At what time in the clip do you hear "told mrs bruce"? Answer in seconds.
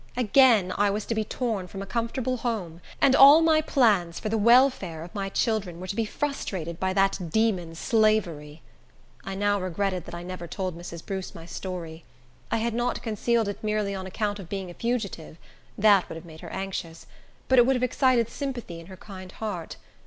10.47-11.35